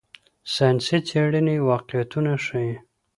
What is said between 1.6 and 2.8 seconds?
واقعیتونه ښيي.